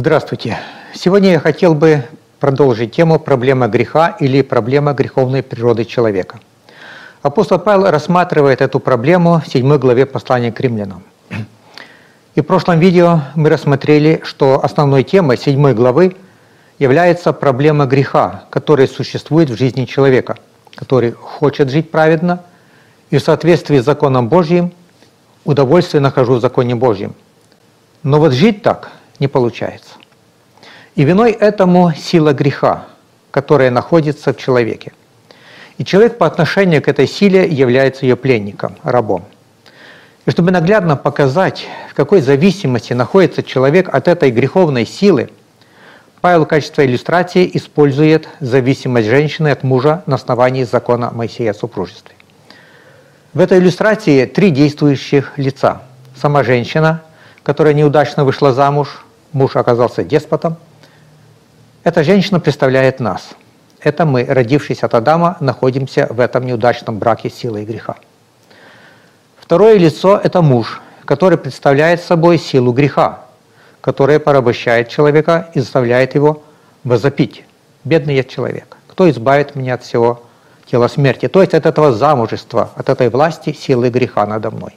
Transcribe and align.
Здравствуйте. 0.00 0.56
Сегодня 0.94 1.32
я 1.32 1.38
хотел 1.38 1.74
бы 1.74 2.04
продолжить 2.38 2.92
тему 2.92 3.20
проблема 3.20 3.68
греха 3.68 4.16
или 4.18 4.40
проблема 4.40 4.94
греховной 4.94 5.42
природы 5.42 5.84
человека. 5.84 6.40
Апостол 7.20 7.58
Павел 7.58 7.90
рассматривает 7.90 8.62
эту 8.62 8.80
проблему 8.80 9.42
в 9.44 9.52
7 9.52 9.76
главе 9.76 10.06
послания 10.06 10.52
к 10.52 10.60
римлянам. 10.60 11.02
И 12.34 12.40
в 12.40 12.44
прошлом 12.44 12.78
видео 12.78 13.20
мы 13.34 13.50
рассмотрели, 13.50 14.22
что 14.24 14.64
основной 14.64 15.02
темой 15.02 15.36
7 15.36 15.74
главы 15.74 16.16
является 16.78 17.34
проблема 17.34 17.84
греха, 17.84 18.44
которая 18.48 18.86
существует 18.86 19.50
в 19.50 19.58
жизни 19.58 19.84
человека, 19.84 20.38
который 20.76 21.12
хочет 21.12 21.68
жить 21.68 21.90
праведно 21.90 22.42
и 23.10 23.18
в 23.18 23.22
соответствии 23.22 23.80
с 23.80 23.84
законом 23.84 24.30
Божьим 24.30 24.72
удовольствие 25.44 26.00
нахожу 26.00 26.36
в 26.36 26.40
законе 26.40 26.74
Божьем. 26.74 27.14
Но 28.02 28.18
вот 28.18 28.32
жить 28.32 28.62
так 28.62 28.92
не 29.20 29.28
получается. 29.28 29.94
И 30.96 31.04
виной 31.04 31.30
этому 31.30 31.92
сила 31.92 32.32
греха, 32.32 32.86
которая 33.30 33.70
находится 33.70 34.32
в 34.32 34.36
человеке. 34.36 34.92
И 35.78 35.84
человек 35.84 36.18
по 36.18 36.26
отношению 36.26 36.82
к 36.82 36.88
этой 36.88 37.06
силе 37.06 37.48
является 37.48 38.04
ее 38.04 38.16
пленником, 38.16 38.76
рабом. 38.82 39.24
И 40.26 40.30
чтобы 40.30 40.50
наглядно 40.50 40.96
показать, 40.96 41.66
в 41.90 41.94
какой 41.94 42.20
зависимости 42.20 42.92
находится 42.92 43.42
человек 43.42 43.88
от 43.88 44.08
этой 44.08 44.30
греховной 44.30 44.84
силы, 44.84 45.30
Павел 46.20 46.44
в 46.44 46.48
качестве 46.48 46.84
иллюстрации 46.84 47.50
использует 47.54 48.28
зависимость 48.40 49.08
женщины 49.08 49.48
от 49.48 49.62
мужа 49.62 50.02
на 50.04 50.16
основании 50.16 50.64
закона 50.64 51.10
Моисея 51.10 51.52
о 51.52 51.54
супружестве. 51.54 52.14
В 53.32 53.40
этой 53.40 53.58
иллюстрации 53.58 54.26
три 54.26 54.50
действующих 54.50 55.38
лица. 55.38 55.82
Сама 56.20 56.42
женщина, 56.42 57.02
которая 57.42 57.72
неудачно 57.72 58.24
вышла 58.24 58.52
замуж, 58.52 59.02
муж 59.32 59.56
оказался 59.56 60.04
деспотом. 60.04 60.56
Эта 61.84 62.04
женщина 62.04 62.40
представляет 62.40 63.00
нас. 63.00 63.30
Это 63.80 64.04
мы, 64.04 64.24
родившись 64.24 64.82
от 64.82 64.94
Адама, 64.94 65.36
находимся 65.40 66.06
в 66.10 66.20
этом 66.20 66.44
неудачном 66.44 66.98
браке 66.98 67.30
силы 67.30 67.62
и 67.62 67.64
греха. 67.64 67.96
Второе 69.38 69.78
лицо– 69.78 70.20
это 70.24 70.42
муж, 70.42 70.80
который 71.06 71.38
представляет 71.38 72.02
собой 72.02 72.38
силу 72.38 72.72
греха, 72.72 73.24
которая 73.80 74.18
порабощает 74.18 74.88
человека 74.88 75.48
и 75.54 75.60
заставляет 75.60 76.14
его 76.14 76.42
возопить. 76.84 77.44
Бедный 77.84 78.16
я 78.16 78.24
человек. 78.24 78.76
Кто 78.86 79.08
избавит 79.08 79.56
меня 79.56 79.74
от 79.74 79.82
всего 79.82 80.22
тела 80.70 80.88
смерти? 80.88 81.28
То 81.28 81.40
есть 81.40 81.54
от 81.54 81.64
этого 81.64 81.92
замужества, 81.92 82.70
от 82.76 82.90
этой 82.90 83.08
власти, 83.08 83.52
силы 83.52 83.88
греха 83.88 84.26
надо 84.26 84.50
мной. 84.50 84.76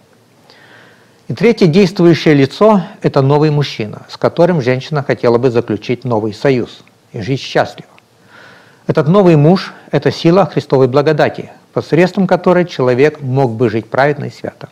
И 1.29 1.33
третье 1.33 1.67
действующее 1.67 2.33
лицо– 2.33 2.81
это 3.02 3.21
новый 3.21 3.49
мужчина, 3.49 4.02
с 4.09 4.17
которым 4.17 4.61
женщина 4.61 5.03
хотела 5.03 5.38
бы 5.38 5.52
заключить 5.52 6.03
новый 6.03 6.33
союз 6.33 6.83
и 7.13 7.21
жить 7.21 7.39
счастливо. 7.39 7.89
Этот 8.88 9.07
новый 9.07 9.38
муж– 9.38 9.73
это 9.91 10.11
сила 10.11 10.45
Христовой 10.45 10.89
благодати, 10.89 11.51
посредством 11.71 12.27
которой 12.27 12.66
человек 12.66 13.21
мог 13.21 13.53
бы 13.53 13.69
жить 13.69 13.89
праведно 13.89 14.25
и 14.25 14.31
свято. 14.31 14.67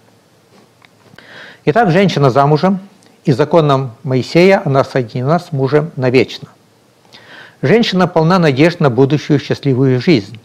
Итак, 1.63 1.89
женщина 1.89 2.29
замужем, 2.29 2.81
и 3.23 3.31
законом 3.31 3.91
Моисея 4.03 4.61
она 4.65 4.83
соединена 4.83 5.39
с 5.39 5.53
мужем 5.53 5.91
навечно. 5.95 6.49
Женщина 7.61 8.07
полна 8.07 8.39
надежд 8.39 8.81
на 8.81 8.89
будущую 8.89 9.39
счастливую 9.39 10.01
жизнь, 10.01 10.37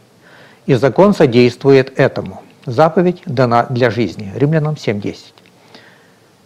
и 0.66 0.74
закон 0.74 1.14
содействует 1.14 1.98
этому. 1.98 2.42
Заповедь 2.64 3.22
дана 3.27 3.66
для 3.70 3.90
жизни. 3.90 4.33
Римлянам 4.36 4.74
7.10. 4.74 5.16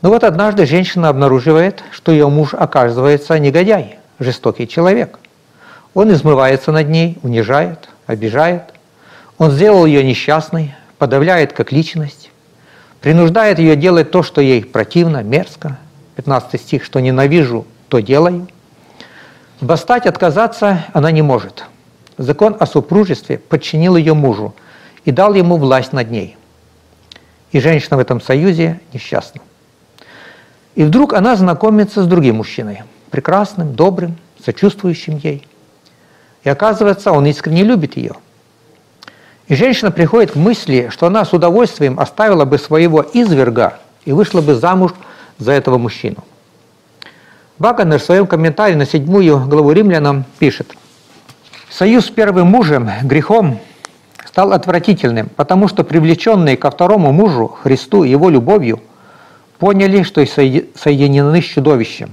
Но 0.02 0.08
вот 0.08 0.24
однажды 0.24 0.64
женщина 0.64 1.08
обнаруживает, 1.08 1.84
что 1.90 2.10
ее 2.10 2.28
муж 2.28 2.54
оказывается 2.54 3.38
негодяй, 3.38 3.98
жестокий 4.18 4.66
человек. 4.66 5.18
Он 5.92 6.10
измывается 6.12 6.72
над 6.72 6.88
ней, 6.88 7.18
унижает, 7.22 7.88
обижает. 8.06 8.62
Он 9.36 9.50
сделал 9.50 9.84
ее 9.84 10.02
несчастной, 10.02 10.74
подавляет 10.98 11.52
как 11.52 11.72
личность, 11.72 12.30
принуждает 13.00 13.58
ее 13.58 13.76
делать 13.76 14.10
то, 14.10 14.22
что 14.22 14.40
ей 14.40 14.64
противно, 14.64 15.22
мерзко. 15.22 15.78
15 16.16 16.60
стих, 16.60 16.84
что 16.84 17.00
ненавижу, 17.00 17.66
то 17.88 18.00
делаю. 18.00 18.48
Восстать, 19.60 20.06
отказаться 20.06 20.84
она 20.92 21.10
не 21.10 21.22
может. 21.22 21.64
Закон 22.18 22.56
о 22.58 22.66
супружестве 22.66 23.38
подчинил 23.38 23.96
ее 23.96 24.14
мужу 24.14 24.54
и 25.04 25.10
дал 25.10 25.34
ему 25.34 25.56
власть 25.56 25.92
над 25.92 26.10
ней. 26.10 26.36
И 27.52 27.60
женщина 27.60 27.96
в 27.96 28.00
этом 28.00 28.20
союзе 28.20 28.80
несчастна. 28.92 29.40
И 30.80 30.82
вдруг 30.82 31.12
она 31.12 31.36
знакомится 31.36 32.02
с 32.02 32.06
другим 32.06 32.36
мужчиной, 32.36 32.84
прекрасным, 33.10 33.74
добрым, 33.74 34.16
сочувствующим 34.42 35.18
ей. 35.18 35.46
И 36.42 36.48
оказывается, 36.48 37.12
он 37.12 37.26
искренне 37.26 37.64
любит 37.64 37.98
ее. 37.98 38.14
И 39.48 39.54
женщина 39.54 39.90
приходит 39.90 40.30
к 40.30 40.36
мысли, 40.36 40.88
что 40.90 41.06
она 41.06 41.26
с 41.26 41.34
удовольствием 41.34 42.00
оставила 42.00 42.46
бы 42.46 42.56
своего 42.56 43.02
изверга 43.12 43.78
и 44.06 44.12
вышла 44.12 44.40
бы 44.40 44.54
замуж 44.54 44.92
за 45.36 45.52
этого 45.52 45.76
мужчину. 45.76 46.24
Вагнер 47.58 47.98
в 47.98 48.02
своем 48.02 48.26
комментарии 48.26 48.74
на 48.74 48.86
седьмую 48.86 49.38
главу 49.48 49.72
римлянам 49.72 50.24
пишет, 50.38 50.74
«Союз 51.68 52.06
с 52.06 52.10
первым 52.10 52.46
мужем, 52.46 52.88
грехом, 53.02 53.60
стал 54.24 54.54
отвратительным, 54.54 55.28
потому 55.28 55.68
что 55.68 55.84
привлеченные 55.84 56.56
ко 56.56 56.70
второму 56.70 57.12
мужу, 57.12 57.48
Христу, 57.48 58.02
его 58.04 58.30
любовью– 58.30 58.80
поняли, 59.60 60.02
что 60.02 60.26
соединены 60.26 61.42
с 61.42 61.44
чудовищем. 61.44 62.10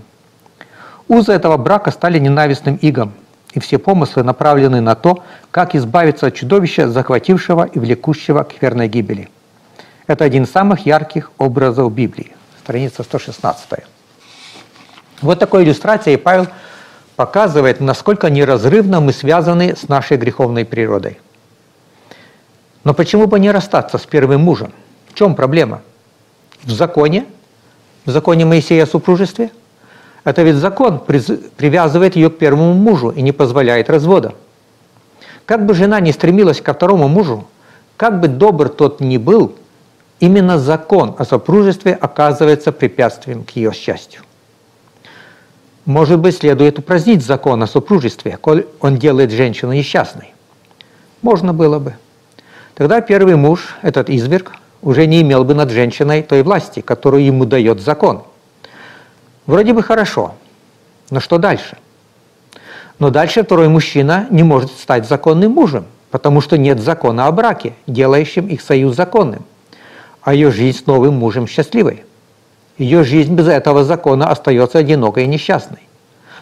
Узы 1.08 1.32
этого 1.32 1.56
брака 1.56 1.92
стали 1.92 2.20
ненавистным 2.20 2.76
игом, 2.82 3.14
и 3.54 3.60
все 3.62 3.80
помыслы 3.80 4.24
направлены 4.24 4.82
на 4.82 4.96
то, 4.96 5.24
как 5.50 5.74
избавиться 5.74 6.28
от 6.28 6.36
чудовища, 6.36 6.90
захватившего 6.90 7.64
и 7.64 7.80
влекущего 7.80 8.44
к 8.44 8.62
верной 8.62 8.90
гибели. 8.90 9.30
Это 10.06 10.26
один 10.26 10.44
из 10.44 10.52
самых 10.52 10.86
ярких 10.86 11.32
образов 11.38 11.94
Библии, 11.94 12.36
страница 12.60 13.04
116. 13.04 13.86
Вот 15.22 15.40
такой 15.40 15.64
иллюстрацией 15.64 16.18
Павел 16.18 16.48
показывает, 17.16 17.80
насколько 17.80 18.30
неразрывно 18.30 19.00
мы 19.00 19.14
связаны 19.14 19.76
с 19.76 19.88
нашей 19.88 20.18
греховной 20.18 20.66
природой. 20.66 21.18
Но 22.84 22.94
почему 22.94 23.26
бы 23.26 23.40
не 23.40 23.52
расстаться 23.52 23.98
с 23.98 24.06
первым 24.06 24.42
мужем? 24.42 24.74
В 25.08 25.14
чем 25.14 25.34
проблема? 25.34 25.82
В 26.64 26.72
законе 26.72 27.26
в 28.08 28.12
законе 28.12 28.46
Моисея 28.46 28.84
о 28.84 28.88
супружестве? 28.88 29.52
Это 30.24 30.42
ведь 30.42 30.56
закон 30.56 31.00
привязывает 31.00 32.16
ее 32.16 32.30
к 32.30 32.38
первому 32.38 32.74
мужу 32.74 33.10
и 33.10 33.22
не 33.22 33.34
позволяет 33.34 33.90
развода. 33.90 34.34
Как 35.46 35.66
бы 35.66 35.74
жена 35.74 36.00
не 36.00 36.12
стремилась 36.12 36.62
ко 36.62 36.74
второму 36.74 37.08
мужу, 37.08 37.48
как 37.98 38.20
бы 38.20 38.28
добр 38.28 38.70
тот 38.70 39.02
ни 39.02 39.18
был, 39.18 39.56
именно 40.20 40.58
закон 40.58 41.16
о 41.18 41.26
супружестве 41.26 41.94
оказывается 41.94 42.72
препятствием 42.72 43.44
к 43.44 43.52
ее 43.52 43.74
счастью. 43.74 44.22
Может 45.86 46.20
быть, 46.20 46.38
следует 46.38 46.80
упразднить 46.80 47.26
закон 47.26 47.62
о 47.64 47.68
супружестве, 47.68 48.38
коль 48.38 48.66
он 48.80 48.98
делает 48.98 49.32
женщину 49.32 49.74
несчастной. 49.74 50.34
Можно 51.22 51.54
было 51.54 51.80
бы. 51.80 51.96
Тогда 52.76 53.02
первый 53.02 53.36
муж, 53.36 53.76
этот 53.82 54.10
изверг, 54.10 54.54
уже 54.82 55.06
не 55.08 55.22
имел 55.22 55.44
бы 55.44 55.54
над 55.54 55.72
женщиной 55.72 56.24
той 56.24 56.44
власти, 56.44 56.82
которую 56.82 57.24
ему 57.24 57.46
дает 57.46 57.82
закон. 57.82 58.24
Вроде 59.46 59.74
бы 59.74 59.82
хорошо, 59.82 60.36
но 61.10 61.20
что 61.20 61.38
дальше? 61.38 61.78
Но 63.00 63.10
дальше 63.10 63.44
второй 63.44 63.70
мужчина 63.70 64.28
не 64.30 64.44
может 64.44 64.72
стать 64.72 65.08
законным 65.08 65.52
мужем, 65.52 65.86
потому 66.12 66.42
что 66.42 66.58
нет 66.58 66.80
закона 66.80 67.28
о 67.28 67.32
браке, 67.32 67.74
делающем 67.86 68.48
их 68.48 68.62
союз 68.62 68.96
законным, 68.96 69.46
а 70.22 70.34
ее 70.34 70.52
жизнь 70.52 70.80
с 70.80 70.86
новым 70.86 71.16
мужем 71.16 71.48
счастливой. 71.48 72.04
Ее 72.78 73.04
жизнь 73.04 73.34
без 73.34 73.48
этого 73.48 73.84
закона 73.84 74.30
остается 74.30 74.80
одинокой 74.80 75.24
и 75.24 75.28
несчастной. 75.28 75.80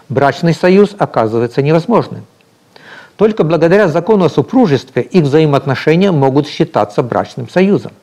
Брачный 0.10 0.54
союз 0.54 0.96
оказывается 0.98 1.62
невозможным. 1.62 2.26
Только 3.16 3.44
благодаря 3.44 3.88
закону 3.88 4.26
о 4.26 4.30
супружестве 4.30 5.02
их 5.02 5.24
взаимоотношения 5.24 6.12
могут 6.12 6.48
считаться 6.48 7.02
брачным 7.02 7.50
союзом. 7.50 7.94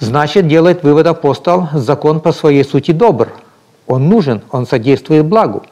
Значит, 0.00 0.48
делает 0.48 0.82
вывод 0.82 1.06
апостол, 1.06 1.68
закон 1.72 2.20
по 2.20 2.32
своей 2.32 2.64
сути 2.64 2.90
добр. 2.90 3.32
Он 3.86 4.08
нужен, 4.08 4.42
он 4.50 4.66
содействует 4.66 5.24
благу. 5.24 5.64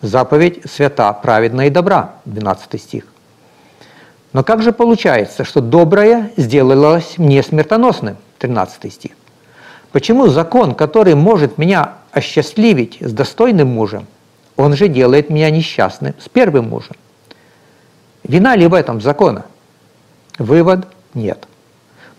Заповедь 0.00 0.62
свята, 0.70 1.12
праведна 1.12 1.66
и 1.66 1.70
добра, 1.70 2.16
12 2.24 2.80
стих. 2.80 3.04
Но 4.32 4.42
как 4.42 4.62
же 4.62 4.72
получается, 4.72 5.44
что 5.44 5.60
доброе 5.60 6.32
сделалось 6.36 7.18
мне 7.18 7.42
смертоносным, 7.42 8.16
13 8.38 8.92
стих? 8.92 9.12
Почему 9.92 10.28
закон, 10.28 10.74
который 10.74 11.14
может 11.14 11.58
меня 11.58 11.94
осчастливить 12.12 12.98
с 13.00 13.12
достойным 13.12 13.68
мужем, 13.68 14.06
он 14.56 14.74
же 14.74 14.88
делает 14.88 15.30
меня 15.30 15.50
несчастным 15.50 16.14
с 16.18 16.28
первым 16.28 16.70
мужем? 16.70 16.96
Вина 18.24 18.56
ли 18.56 18.66
в 18.66 18.74
этом 18.74 19.00
закона? 19.00 19.44
Вывод– 20.38 20.86
нет. 21.14 21.46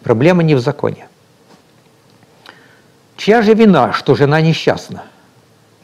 Проблема 0.04 0.44
не 0.44 0.56
в 0.56 0.60
законе. 0.60 1.08
Чья 3.16 3.42
же 3.42 3.54
вина, 3.54 3.94
что 3.94 4.16
жена 4.16 4.42
несчастна? 4.42 5.04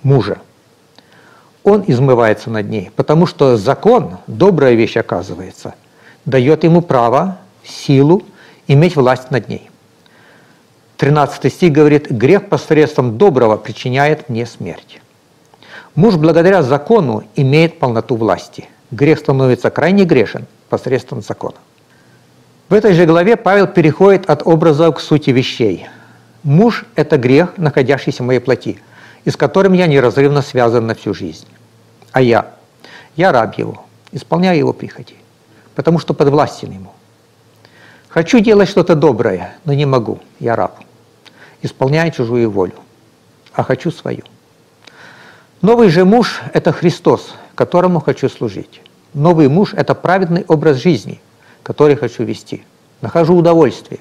Мужа. 0.04 0.40
он 1.64 1.84
измывается 1.88 2.50
над 2.50 2.70
ней, 2.70 2.90
потому 2.96 3.26
что 3.26 3.58
закон, 3.58 4.18
добрая 4.28 4.74
вещь 4.74 4.98
оказывается, 4.98 5.76
дает 6.26 6.64
ему 6.64 6.82
право, 6.82 7.38
силу 7.64 8.24
иметь 8.68 8.96
власть 8.96 9.30
над 9.30 9.50
ней. 9.50 9.70
13 10.98 11.54
стих 11.54 11.72
говорит, 11.72 12.10
грех 12.10 12.50
посредством 12.50 13.18
доброго 13.18 13.58
причиняет 13.58 14.30
мне 14.30 14.46
смерть. 14.46 15.02
Муж 15.96 16.16
благодаря 16.16 16.64
закону 16.64 17.24
имеет 17.36 17.80
полноту 17.80 18.16
власти. 18.16 18.68
Грех 18.92 19.20
становится 19.20 19.70
крайне 19.70 20.06
грешен 20.06 20.46
посредством 20.70 21.22
закона. 21.22 21.58
В 22.70 22.74
этой 22.74 22.94
же 22.94 23.06
главе 23.06 23.36
Павел 23.36 23.68
переходит 23.68 24.30
от 24.30 24.46
образа 24.46 24.92
к 24.92 25.00
сути 25.00 25.32
вещей. 25.32 25.88
Муж– 26.44 26.86
это 26.96 27.18
грех, 27.18 27.58
находящийся 27.58 28.24
в 28.24 28.28
моей 28.28 28.40
плоти, 28.40 28.80
и 29.26 29.30
с 29.30 29.36
которым 29.36 29.74
я 29.74 29.88
неразрывно 29.88 30.42
связан 30.42 30.88
на 30.88 30.96
всю 30.96 31.14
жизнь. 31.14 31.48
А 32.12 32.22
я? 32.22 32.52
Я 33.16 33.32
раб 33.32 33.58
его, 33.58 33.84
исполняю 34.12 34.58
его 34.58 34.72
прихоти, 34.72 35.16
потому 35.76 36.00
что 36.00 36.14
подвластен 36.14 36.72
ему. 36.72 36.94
Хочу 38.08 38.40
делать 38.40 38.70
что-то 38.70 38.96
доброе, 38.96 39.58
но 39.66 39.74
не 39.74 39.86
могу, 39.86 40.20
я 40.40 40.56
раб 40.56 40.80
исполняя 41.62 42.10
чужую 42.12 42.50
волю, 42.50 42.74
а 43.54 43.64
хочу 43.64 43.92
свою. 43.92 44.24
Новый 45.62 45.90
же 45.90 46.06
муж– 46.06 46.42
это 46.54 46.72
Христос, 46.72 47.34
которому 47.56 48.00
хочу 48.00 48.30
служить. 48.30 48.82
Новый 49.14 49.50
муж– 49.50 49.74
это 49.76 49.94
праведный 49.94 50.46
образ 50.48 50.78
жизни, 50.78 51.20
который 51.64 51.96
хочу 51.96 52.24
вести. 52.24 52.64
Нахожу 53.02 53.36
удовольствие, 53.36 54.00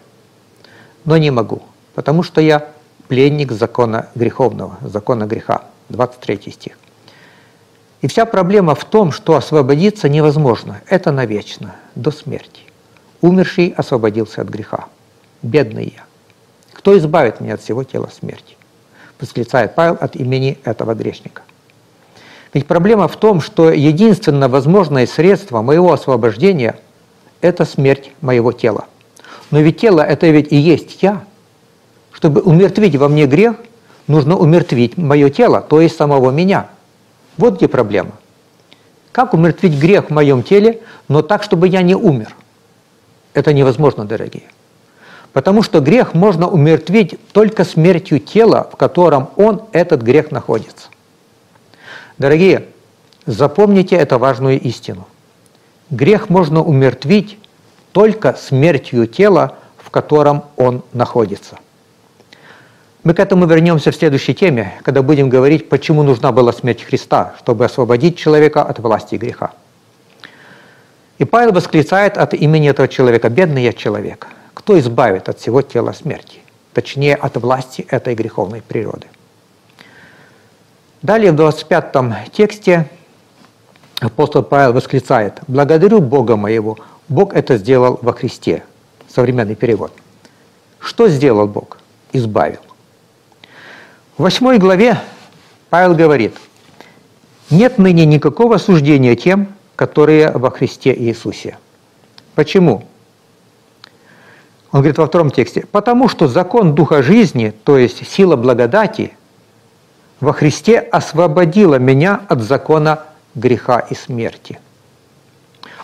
но 1.05 1.16
не 1.16 1.31
могу, 1.31 1.62
потому 1.94 2.22
что 2.22 2.40
я 2.40 2.69
пленник 3.08 3.52
закона 3.52 4.08
греховного, 4.14 4.78
закона 4.82 5.25
греха. 5.25 5.62
23 5.88 6.52
стих. 6.52 6.78
И 8.00 8.06
вся 8.06 8.26
проблема 8.26 8.75
в 8.75 8.84
том, 8.84 9.10
что 9.10 9.37
освободиться 9.37 10.08
невозможно. 10.08 10.81
Это 10.87 11.10
навечно, 11.10 11.75
до 11.94 12.10
смерти. 12.10 12.60
Умерший 13.20 13.75
освободился 13.76 14.43
от 14.43 14.49
греха. 14.49 14.87
Бедный 15.43 15.94
я. 15.96 16.04
Кто 16.72 16.96
избавит 16.96 17.40
меня 17.40 17.54
от 17.54 17.62
всего 17.62 17.82
тела 17.82 18.08
смерти? 18.12 18.56
Восклицает 19.20 19.75
Павел 19.75 19.96
от 19.99 20.14
имени 20.14 20.58
этого 20.64 20.94
грешника. 20.94 21.43
Ведь 22.54 22.66
проблема 22.66 23.08
в 23.08 23.16
том, 23.16 23.40
что 23.40 23.70
единственное 23.70 24.49
возможное 24.49 25.06
средство 25.06 25.62
моего 25.62 25.93
освобождения– 25.93 26.78
это 27.40 27.64
смерть 27.64 28.12
моего 28.20 28.52
тела. 28.52 28.87
Но 29.50 29.61
ведь 29.61 29.81
тело– 29.81 30.00
это 30.08 30.26
ведь 30.29 30.52
и 30.52 30.56
есть 30.56 31.02
я. 31.02 31.25
Чтобы 32.12 32.40
умертвить 32.40 32.96
во 32.96 33.08
мне 33.08 33.26
грех, 33.26 33.56
нужно 34.06 34.37
умертвить 34.37 34.96
мое 34.96 35.31
тело, 35.31 35.61
то 35.61 35.81
есть 35.81 35.96
самого 35.96 36.31
меня. 36.31 36.69
Вот 37.37 37.56
где 37.56 37.69
проблема. 37.69 38.12
Как 39.12 39.35
умертвить 39.35 39.79
грех 39.79 40.06
в 40.06 40.11
моем 40.11 40.43
теле, 40.43 40.81
но 41.08 41.23
так, 41.23 41.43
чтобы 41.43 41.69
я 41.69 41.82
не 41.82 41.94
умер? 41.94 42.35
Это 43.35 43.52
невозможно, 43.52 44.05
дорогие. 44.05 44.44
Потому 45.32 45.62
что 45.62 45.81
грех 45.81 46.14
можно 46.14 46.49
умертвить 46.49 47.19
только 47.32 47.64
смертью 47.64 48.19
тела, 48.19 48.69
в 48.73 48.76
котором 48.76 49.31
он, 49.37 49.62
этот 49.73 50.02
грех, 50.02 50.31
находится. 50.31 50.88
Дорогие, 52.17 52.67
запомните 53.26 53.94
эту 53.96 54.19
важную 54.19 54.61
истину. 54.61 55.06
Грех 55.90 56.29
можно 56.29 56.62
умертвить 56.62 57.38
только 57.93 58.35
смертью 58.35 59.06
тела, 59.06 59.56
в 59.79 59.90
котором 59.90 60.44
он 60.56 60.82
находится. 60.93 61.58
Мы 63.05 63.14
к 63.14 63.20
этому 63.20 63.46
вернемся 63.46 63.90
в 63.90 63.96
следующей 63.96 64.35
теме, 64.35 64.75
когда 64.82 65.02
будем 65.02 65.31
говорить, 65.31 65.69
почему 65.69 66.02
нужна 66.02 66.31
была 66.31 66.52
смерть 66.52 66.82
Христа, 66.82 67.35
чтобы 67.38 67.64
освободить 67.64 68.19
человека 68.19 68.62
от 68.62 68.79
власти 68.81 69.14
греха. 69.14 69.52
И 71.17 71.25
Павел 71.25 71.52
восклицает 71.52 72.19
от 72.19 72.35
имени 72.35 72.69
этого 72.69 72.87
человека, 72.87 73.31
«Бедный 73.31 73.64
я 73.64 73.73
человек, 73.73 74.26
кто 74.52 74.79
избавит 74.79 75.29
от 75.29 75.38
всего 75.38 75.62
тела 75.62 75.93
смерти, 75.93 76.40
точнее 76.75 77.14
от 77.14 77.37
власти 77.38 77.87
этой 77.88 78.14
греховной 78.14 78.61
природы. 78.61 79.06
Далее 81.00 81.32
в 81.32 81.37
25 81.37 82.31
тексте 82.32 82.88
апостол 84.00 84.42
Павел 84.42 84.72
восклицает 84.72 85.40
«Благодарю 85.46 86.00
Бога 86.00 86.36
моего, 86.36 86.78
Бог 87.08 87.34
это 87.34 87.56
сделал 87.56 87.98
во 88.02 88.12
Христе». 88.12 88.64
Современный 89.08 89.54
перевод. 89.54 89.92
Что 90.78 91.08
сделал 91.08 91.46
Бог? 91.46 91.78
Избавил. 92.12 92.60
В 94.16 94.22
восьмой 94.22 94.58
главе 94.58 94.98
Павел 95.70 95.94
говорит 95.94 96.36
«Нет 97.50 97.78
ныне 97.78 98.04
никакого 98.04 98.58
суждения 98.58 99.16
тем, 99.16 99.48
которые 99.76 100.30
во 100.32 100.50
Христе 100.50 100.94
Иисусе». 100.94 101.58
Почему? 102.34 102.84
Он 104.70 104.80
говорит 104.80 104.98
во 104.98 105.06
втором 105.06 105.30
тексте, 105.30 105.66
потому 105.72 106.08
что 106.08 106.28
закон 106.28 106.74
Духа 106.74 107.02
жизни, 107.02 107.52
то 107.64 107.78
есть 107.78 108.06
сила 108.06 108.36
благодати, 108.36 109.12
во 110.20 110.32
Христе 110.32 110.78
освободила 110.78 111.76
меня 111.76 112.20
от 112.28 112.42
закона 112.42 113.04
греха 113.38 113.79
и 113.81 113.94
смерти. 113.94 114.58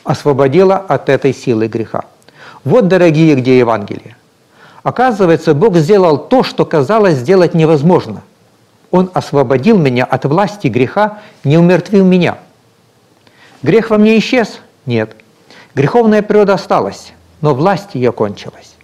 Освободила 0.05 0.77
от 0.77 1.09
этой 1.09 1.33
силы 1.33 1.67
греха. 1.69 2.05
Вот, 2.65 2.89
дорогие, 2.89 3.35
где 3.37 3.59
Евангелие. 3.59 4.17
Оказывается, 4.83 5.55
Бог 5.55 5.77
сделал 5.77 6.19
то, 6.19 6.43
что 6.43 6.65
казалось 6.67 7.17
сделать 7.17 7.55
невозможно. 7.55 8.23
Он 8.91 9.11
освободил 9.15 9.79
меня 9.79 10.05
от 10.05 10.25
власти 10.25 10.69
греха, 10.69 11.21
не 11.43 11.56
умертвил 11.56 12.05
меня. 12.05 12.39
Грех 13.62 13.91
во 13.91 13.99
мне 13.99 14.19
исчез? 14.19 14.61
Нет. 14.85 15.17
Греховная 15.75 16.23
природа 16.23 16.55
осталась, 16.55 17.12
но 17.41 17.55
власть 17.55 17.95
ее 17.95 18.12
кончилась 18.12 18.75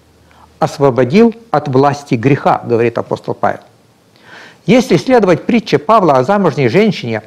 освободил 0.61 1.35
от 1.51 1.69
власти 1.69 2.15
греха, 2.15 2.63
говорит 2.65 2.99
апостол 2.99 3.35
Павел. 3.35 3.61
Если 4.67 4.99
следовать 4.99 5.47
притче 5.47 5.79
Павла 5.79 6.19
о 6.19 6.23
замужней 6.23 6.69
женщине, 6.69 7.23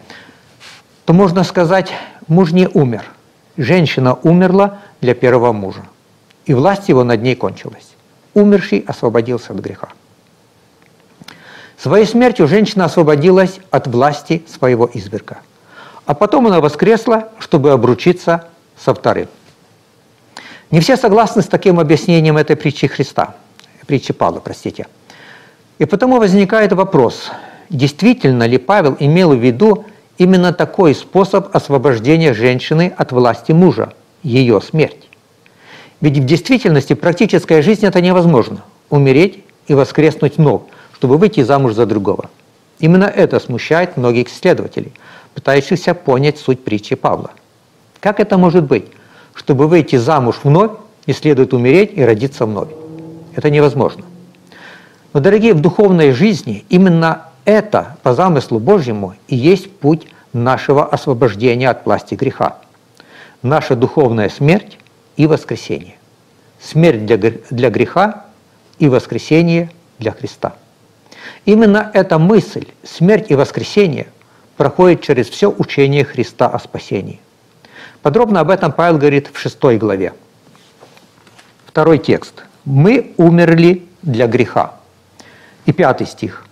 то 1.06 1.14
можно 1.14 1.44
сказать, 1.44 1.92
муж 2.28 2.52
не 2.52 2.68
умер. 2.68 3.04
Женщина 3.58 4.16
умерла 4.16 4.80
для 5.02 5.14
первого 5.14 5.52
мужа, 5.52 5.84
и 6.46 6.54
власть 6.54 6.90
его 6.90 7.04
над 7.04 7.22
ней 7.22 7.36
кончилась. 7.36 7.90
Умерший 8.34 8.84
освободился 8.88 9.54
от 9.54 9.60
греха. 9.60 9.90
Своей 11.78 12.06
смертью 12.06 12.48
женщина 12.48 12.86
освободилась 12.86 13.60
от 13.70 13.88
власти 13.88 14.44
своего 14.48 14.90
изверга. 14.92 15.40
А 16.06 16.14
потом 16.14 16.48
она 16.48 16.62
воскресла, 16.62 17.30
чтобы 17.40 17.72
обручиться 17.72 18.48
со 18.78 18.94
вторым. 18.94 19.28
Не 20.72 20.80
все 20.80 20.98
согласны 20.98 21.42
с 21.42 21.48
таким 21.48 21.80
объяснением 21.80 22.38
этой 22.38 22.56
притчи 22.56 22.88
Христа, 22.88 23.36
притчи 23.86 24.14
Павла, 24.14 24.40
простите. 24.40 24.88
И 25.78 25.86
потому 25.86 26.18
возникает 26.18 26.72
вопрос, 26.74 27.32
действительно 27.70 28.48
ли 28.48 28.58
Павел 28.58 28.96
имел 29.00 29.34
в 29.34 29.40
виду 29.40 29.86
именно 30.18 30.54
такой 30.54 30.96
способ 30.96 31.56
освобождения 31.56 32.34
женщины 32.34 32.94
от 32.98 33.12
власти 33.12 33.52
мужа, 33.52 33.94
ее 34.22 34.62
смерть? 34.62 35.10
Ведь 36.02 36.18
в 36.18 36.26
действительности 36.26 36.94
практическая 36.94 37.62
жизнь 37.62 37.86
это 37.86 38.02
невозможно– 38.02 38.64
умереть 38.90 39.44
и 39.68 39.74
воскреснуть 39.74 40.38
вновь, 40.38 40.64
чтобы 40.96 41.18
выйти 41.18 41.42
замуж 41.42 41.74
за 41.74 41.86
другого. 41.86 42.30
Именно 42.80 43.06
это 43.06 43.40
смущает 43.40 43.98
многих 43.98 44.30
исследователей, 44.30 44.92
пытающихся 45.34 45.94
понять 45.94 46.38
суть 46.38 46.64
притчи 46.64 46.96
Павла. 46.96 47.32
Как 48.00 48.20
это 48.20 48.38
может 48.38 48.66
быть? 48.66 48.86
чтобы 49.34 49.68
выйти 49.68 49.96
замуж 49.96 50.40
вновь, 50.44 50.72
не 51.08 51.14
следует 51.14 51.54
умереть 51.54 51.92
и 51.96 52.04
родиться 52.04 52.46
вновь. 52.46 52.70
Это 53.36 53.50
невозможно. 53.50 54.06
Но, 55.12 55.20
дорогие, 55.20 55.54
в 55.54 55.62
духовной 55.62 56.12
жизни 56.12 56.66
именно 56.70 57.28
это, 57.46 57.98
по 58.04 58.14
замыслу 58.14 58.60
Божьему, 58.60 59.16
и 59.28 59.36
есть 59.36 59.72
путь 59.72 60.08
нашего 60.34 60.86
освобождения 60.86 61.70
от 61.70 61.86
власти 61.86 62.16
греха. 62.16 62.58
Наша 63.42 63.76
духовная 63.76 64.30
смерть 64.30 64.78
и 65.18 65.28
воскресение. 65.28 65.96
Смерть 66.62 67.06
для, 67.06 67.18
для 67.50 67.70
греха 67.70 68.26
и 68.80 68.88
воскресение 68.88 69.70
для 70.00 70.12
Христа. 70.12 70.54
Именно 71.46 71.92
эта 71.94 72.18
мысль, 72.18 72.68
смерть 72.84 73.28
и 73.30 73.36
воскресение, 73.36 74.08
проходит 74.58 75.02
через 75.02 75.30
все 75.30 75.52
учение 75.52 76.04
Христа 76.04 76.48
о 76.48 76.60
спасении– 76.60 77.20
Подробно 78.04 78.42
об 78.42 78.50
этом 78.50 78.74
Павел 78.74 78.98
говорит 78.98 79.30
в 79.32 79.40
шестой 79.40 79.78
главе. 79.78 80.14
Второй 81.66 81.98
текст. 81.98 82.44
«Мы 82.66 83.14
умерли 83.18 83.86
для 84.02 84.28
греха». 84.28 84.76
И 85.66 85.72
пятый 85.72 86.06
стих. 86.06 86.46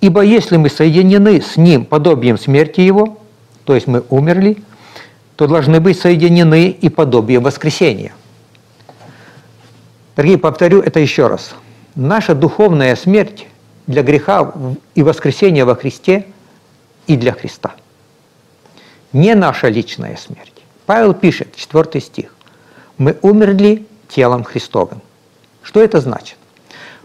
«Ибо 0.00 0.22
если 0.22 0.56
мы 0.56 0.70
соединены 0.70 1.40
с 1.40 1.56
Ним 1.56 1.84
подобием 1.84 2.38
смерти 2.38 2.80
Его, 2.80 3.18
то 3.64 3.74
есть 3.74 3.86
мы 3.86 4.04
умерли, 4.10 4.58
то 5.36 5.46
должны 5.46 5.80
быть 5.80 5.98
соединены 5.98 6.68
и 6.68 6.88
подобием 6.88 7.42
воскресения». 7.42 8.12
Дорогие, 10.16 10.38
повторю 10.38 10.80
это 10.80 11.00
еще 11.00 11.28
раз. 11.28 11.54
Наша 11.94 12.34
духовная 12.34 12.96
смерть 12.96 13.46
для 13.86 14.02
греха 14.02 14.52
и 14.94 15.02
воскресения 15.02 15.64
во 15.64 15.74
Христе 15.74 16.26
и 17.06 17.16
для 17.16 17.32
Христа– 17.32 17.74
не 19.12 19.34
наша 19.34 19.68
личная 19.68 20.16
смерть. 20.16 20.52
Павел 20.86 21.14
пишет, 21.14 21.56
4 21.56 22.00
стих, 22.00 22.34
«Мы 22.98 23.16
умерли 23.22 23.86
телом 24.08 24.44
Христовым». 24.44 25.00
Что 25.62 25.82
это 25.82 26.00
значит? 26.00 26.37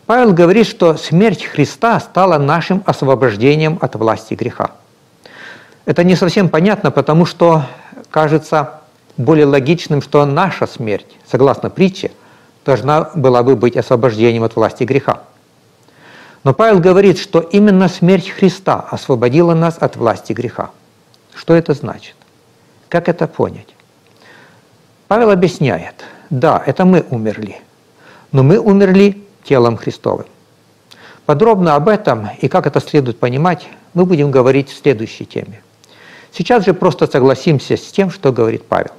Павел 0.06 0.34
говорит, 0.34 0.68
что 0.68 0.98
смерть 0.98 1.46
Христа 1.46 2.00
стала 2.00 2.38
нашим 2.38 2.84
освобождением 2.86 3.78
от 3.82 3.96
власти 3.96 4.34
греха. 4.34 4.72
Это 5.86 6.04
не 6.04 6.16
совсем 6.16 6.50
понятно, 6.50 6.92
потому 6.92 7.26
что 7.26 7.64
кажется 8.10 8.82
более 9.16 9.46
логичным, 9.46 10.02
что 10.02 10.26
наша 10.26 10.68
смерть, 10.68 11.18
согласно 11.30 11.70
притче, 11.70 12.12
должна 12.66 13.12
была 13.16 13.44
бы 13.44 13.56
быть 13.56 13.78
освобождением 13.78 14.44
от 14.44 14.56
власти 14.56 14.84
греха. 14.84 15.24
Но 16.44 16.54
Павел 16.54 16.80
говорит, 16.80 17.18
что 17.18 17.40
именно 17.40 17.88
смерть 17.88 18.30
Христа 18.30 18.86
освободила 18.90 19.54
нас 19.54 19.78
от 19.80 19.96
власти 19.96 20.34
греха. 20.34 20.72
Что 21.34 21.54
это 21.54 21.74
значит? 21.74 22.16
Как 22.90 23.08
это 23.08 23.28
понять? 23.28 23.74
Павел 25.08 25.32
объясняет, 25.32 25.96
да, 26.30 26.62
это 26.66 26.84
мы 26.84 27.06
умерли, 27.10 27.62
но 28.32 28.44
мы 28.44 28.60
умерли 28.60 29.24
телом 29.44 29.78
Христовым. 29.78 30.26
Подробно 31.26 31.76
об 31.76 31.88
этом 31.88 32.30
и 32.42 32.48
как 32.48 32.68
это 32.68 32.80
следует 32.82 33.20
понимать 33.20 33.68
мы 33.94 34.06
будем 34.06 34.32
говорить 34.32 34.70
в 34.70 34.78
следующей 34.78 35.26
теме. 35.26 35.62
Сейчас 36.32 36.66
же 36.66 36.74
просто 36.74 37.08
согласимся 37.08 37.78
с 37.78 37.92
тем, 37.92 38.10
что 38.10 38.32
говорит 38.32 38.66
Павел. 38.66 38.92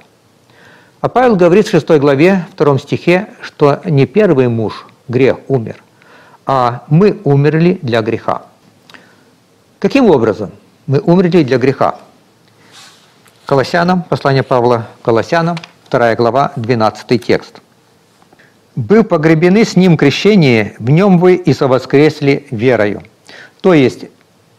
А 1.01 1.09
Павел 1.09 1.35
говорит 1.35 1.67
в 1.67 1.71
6 1.71 1.87
главе, 1.99 2.47
2 2.57 2.79
стихе, 2.79 3.27
что 3.41 3.81
не 3.85 4.05
первый 4.05 4.47
муж, 4.47 4.87
грех, 5.07 5.37
умер, 5.47 5.83
а 6.45 6.83
мы 6.87 7.19
умерли 7.25 7.77
для 7.81 8.01
греха. 8.01 8.43
Каким 9.79 10.09
образом 10.09 10.51
мы 10.87 10.99
умерли 10.99 11.43
для 11.43 11.57
греха? 11.57 11.99
Колоссянам, 13.45 14.01
послание 14.03 14.41
Павла 14.41 14.87
Колоссянам, 15.03 15.57
2 15.91 16.15
глава, 16.15 16.53
12 16.55 17.23
текст. 17.23 17.61
«Был 18.75 19.03
погребены 19.03 19.63
с 19.63 19.75
ним 19.75 19.95
крещение, 19.95 20.75
в 20.79 20.89
нем 20.89 21.17
вы 21.17 21.35
и 21.35 21.53
совоскресли 21.53 22.45
верою». 22.51 23.03
То 23.61 23.73
есть, 23.73 24.05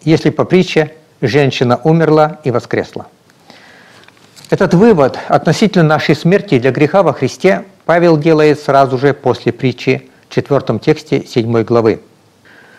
если 0.03 0.31
по 0.31 0.45
притче, 0.45 0.95
женщина 1.21 1.81
умерла 1.85 2.41
и 2.45 2.51
воскресла. 2.51 3.07
Этот 4.49 4.75
вывод 4.75 5.19
относительно 5.29 5.85
нашей 5.85 6.15
смерти 6.15 6.59
для 6.59 6.71
греха 6.71 7.03
во 7.03 7.13
Христе 7.13 7.65
Павел 7.85 8.17
делает 8.17 8.61
сразу 8.61 8.97
же 8.97 9.13
после 9.13 9.53
притчи 9.53 10.09
в 10.29 10.35
4 10.35 10.79
тексте 10.79 11.25
7 11.27 11.65
главы. 11.65 12.01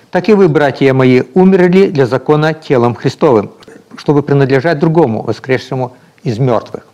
«Так 0.09 0.29
и 0.29 0.33
вы, 0.33 0.47
братья 0.47 0.93
мои, 0.93 1.23
умерли 1.33 1.87
для 1.87 2.05
закона 2.05 2.53
телом 2.53 2.95
Христовым, 2.95 3.51
чтобы 3.97 4.23
принадлежать 4.23 4.79
другому, 4.79 5.21
воскресшему 5.21 5.95
из 6.23 6.39
мертвых». 6.39 6.86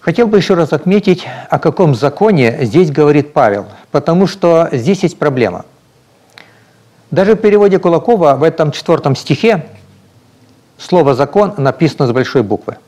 Хотел 0.00 0.26
бы 0.26 0.38
еще 0.38 0.54
раз 0.54 0.72
отметить, 0.72 1.26
о 1.50 1.58
каком 1.58 1.94
законе 1.94 2.60
здесь 2.62 2.90
говорит 2.90 3.34
Павел, 3.34 3.66
потому 3.90 4.26
что 4.26 4.68
здесь 4.72 5.02
есть 5.02 5.18
проблема. 5.18 5.66
Даже 7.10 7.34
в 7.34 7.36
переводе 7.36 7.78
Кулакова 7.78 8.34
в 8.36 8.42
этом 8.42 8.72
четвертом 8.72 9.14
стихе 9.14 9.66
слово 10.78 11.14
«закон» 11.14 11.52
написано 11.58 12.06
с 12.06 12.12
большой 12.12 12.42
буквы. 12.42 12.78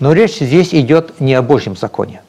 Но 0.00 0.12
речь 0.12 0.38
здесь 0.38 0.74
идет 0.74 1.18
не 1.20 1.32
о 1.32 1.40
Божьем 1.40 1.76
законе. 1.76 2.20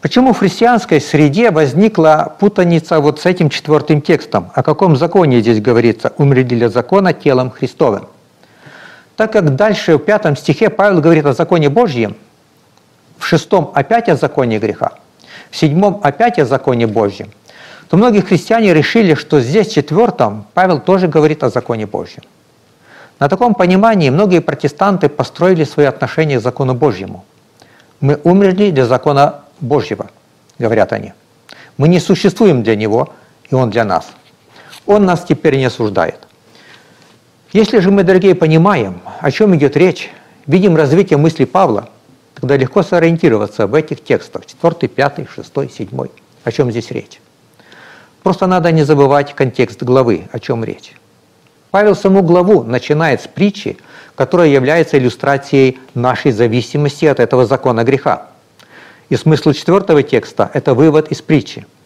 Почему 0.00 0.32
в 0.32 0.38
христианской 0.38 1.02
среде 1.02 1.50
возникла 1.50 2.34
путаница 2.40 3.00
вот 3.00 3.20
с 3.20 3.26
этим 3.26 3.50
четвертым 3.50 4.00
текстом? 4.00 4.50
О 4.54 4.62
каком 4.62 4.96
законе 4.96 5.40
здесь 5.40 5.60
говорится? 5.60 6.14
«Умерли 6.16 6.44
для 6.44 6.70
закона 6.70 7.12
телом 7.12 7.50
Христовым». 7.50 8.08
Так 9.16 9.32
как 9.32 9.54
дальше 9.54 9.96
в 9.96 9.98
пятом 9.98 10.34
стихе 10.34 10.70
Павел 10.70 11.02
говорит 11.02 11.26
о 11.26 11.34
законе 11.34 11.68
Божьем, 11.68 12.16
в 13.20 13.26
шестом 13.26 13.70
опять 13.74 14.08
о 14.08 14.16
законе 14.16 14.58
греха, 14.58 14.92
в 15.50 15.56
седьмом 15.56 16.00
опять 16.02 16.38
о 16.38 16.46
законе 16.46 16.86
Божьем, 16.86 17.30
то 17.88 17.96
многие 17.96 18.22
христиане 18.22 18.72
решили, 18.74 19.14
что 19.14 19.40
здесь 19.40 19.68
в 19.68 19.74
четвертом 19.74 20.46
Павел 20.54 20.80
тоже 20.80 21.06
говорит 21.06 21.44
о 21.44 21.50
законе 21.50 21.86
Божьем. 21.86 22.22
На 23.18 23.28
таком 23.28 23.54
понимании 23.54 24.08
многие 24.10 24.40
протестанты 24.40 25.08
построили 25.08 25.64
свои 25.64 25.86
отношения 25.86 26.38
к 26.38 26.42
закону 26.42 26.74
Божьему. 26.74 27.24
Мы 28.00 28.18
умерли 28.24 28.70
для 28.70 28.86
закона 28.86 29.42
Божьего, 29.60 30.10
говорят 30.58 30.92
они. 30.92 31.12
Мы 31.76 31.88
не 31.88 32.00
существуем 32.00 32.62
для 32.62 32.76
него, 32.76 33.12
и 33.50 33.54
он 33.54 33.70
для 33.70 33.84
нас. 33.84 34.06
Он 34.86 35.04
нас 35.04 35.24
теперь 35.28 35.56
не 35.56 35.66
осуждает. 35.66 36.16
Если 37.52 37.80
же 37.80 37.90
мы, 37.90 38.04
дорогие, 38.04 38.34
понимаем, 38.34 39.00
о 39.20 39.30
чем 39.30 39.54
идет 39.56 39.76
речь, 39.76 40.10
видим 40.46 40.76
развитие 40.76 41.18
мысли 41.18 41.44
Павла, 41.44 41.90
тогда 42.40 42.56
легко 42.56 42.82
сориентироваться 42.82 43.66
в 43.66 43.74
этих 43.74 44.02
текстах 44.02 44.46
4, 44.46 44.88
5, 44.88 45.28
6, 45.34 45.72
7. 45.76 45.88
О 46.44 46.52
чем 46.52 46.70
здесь 46.70 46.90
речь? 46.90 47.20
Просто 48.22 48.46
надо 48.46 48.72
не 48.72 48.82
забывать 48.82 49.34
контекст 49.34 49.82
главы, 49.82 50.28
о 50.32 50.38
чем 50.38 50.64
речь. 50.64 50.94
Павел 51.70 51.94
саму 51.94 52.22
главу 52.22 52.64
начинает 52.64 53.22
с 53.22 53.26
притчи, 53.26 53.76
которая 54.16 54.48
является 54.48 54.98
иллюстрацией 54.98 55.78
нашей 55.94 56.32
зависимости 56.32 57.04
от 57.04 57.20
этого 57.20 57.46
закона 57.46 57.84
греха. 57.84 58.28
И 59.08 59.16
смысл 59.16 59.52
четвертого 59.52 60.02
текста– 60.02 60.50
это 60.54 60.74
вывод 60.74 61.10
из 61.12 61.22
притчи– 61.22 61.66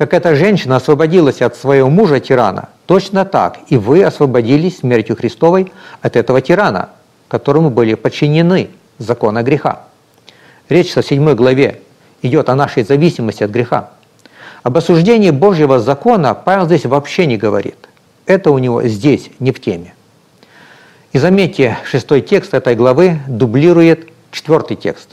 как 0.00 0.14
эта 0.14 0.34
женщина 0.34 0.76
освободилась 0.76 1.42
от 1.42 1.56
своего 1.56 1.90
мужа-тирана, 1.90 2.70
точно 2.86 3.26
так 3.26 3.58
и 3.68 3.76
вы 3.76 4.02
освободились 4.02 4.78
смертью 4.78 5.14
Христовой 5.14 5.72
от 6.00 6.16
этого 6.16 6.40
тирана, 6.40 6.88
которому 7.28 7.68
были 7.68 7.92
подчинены 7.92 8.70
закона 8.96 9.42
греха. 9.42 9.82
Речь 10.70 10.92
со 10.92 11.02
7 11.02 11.34
главе 11.34 11.82
идет 12.22 12.48
о 12.48 12.54
нашей 12.54 12.82
зависимости 12.82 13.42
от 13.42 13.50
греха. 13.50 13.90
Об 14.62 14.78
осуждении 14.78 15.30
Божьего 15.30 15.78
закона 15.78 16.32
Павел 16.32 16.64
здесь 16.64 16.86
вообще 16.86 17.26
не 17.26 17.36
говорит. 17.36 17.76
Это 18.24 18.50
у 18.50 18.58
него 18.58 18.82
здесь 18.84 19.30
не 19.38 19.52
в 19.52 19.60
теме. 19.60 19.92
И 21.12 21.18
заметьте, 21.18 21.76
шестой 21.84 22.22
текст 22.22 22.54
этой 22.54 22.74
главы 22.74 23.20
дублирует 23.28 24.08
четвертый 24.30 24.76
текст. 24.78 25.10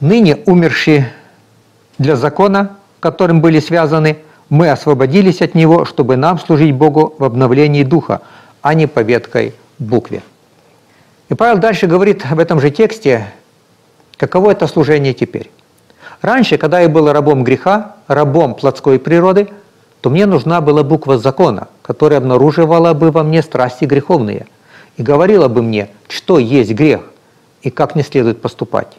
«Ныне 0.00 0.36
умершие 0.44 1.10
для 1.96 2.16
закона 2.16 2.76
которым 3.02 3.40
были 3.40 3.58
связаны, 3.58 4.18
мы 4.48 4.70
освободились 4.70 5.42
от 5.42 5.56
него, 5.56 5.84
чтобы 5.84 6.16
нам 6.16 6.38
служить 6.38 6.72
Богу 6.72 7.14
в 7.18 7.24
обновлении 7.24 7.82
духа, 7.82 8.22
а 8.62 8.74
не 8.74 8.86
по 8.86 9.00
веткой 9.00 9.54
букве. 9.80 10.22
И 11.28 11.34
Павел 11.34 11.58
дальше 11.58 11.88
говорит 11.88 12.24
в 12.24 12.38
этом 12.38 12.60
же 12.60 12.70
тексте, 12.70 13.26
каково 14.22 14.52
это 14.52 14.68
служение 14.68 15.14
теперь. 15.14 15.50
Раньше, 16.20 16.56
когда 16.56 16.78
я 16.78 16.88
был 16.88 17.10
рабом 17.10 17.42
греха, 17.42 17.96
рабом 18.06 18.54
плотской 18.54 19.00
природы, 19.00 19.48
то 20.00 20.10
мне 20.10 20.26
нужна 20.26 20.60
была 20.60 20.84
буква 20.84 21.18
закона, 21.18 21.66
которая 21.82 22.20
обнаруживала 22.20 22.94
бы 22.94 23.10
во 23.10 23.24
мне 23.24 23.42
страсти 23.42 23.84
греховные 23.84 24.46
и 24.96 25.02
говорила 25.02 25.48
бы 25.48 25.60
мне, 25.60 25.88
что 26.06 26.38
есть 26.38 26.70
грех 26.70 27.00
и 27.62 27.70
как 27.70 27.96
не 27.96 28.04
следует 28.04 28.40
поступать. 28.40 28.96